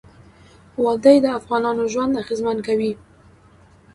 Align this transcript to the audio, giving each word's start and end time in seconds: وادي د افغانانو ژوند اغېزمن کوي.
وادي 0.83 1.15
د 1.23 1.27
افغانانو 1.39 1.83
ژوند 1.93 2.13
اغېزمن 2.23 2.57
کوي. 2.67 2.91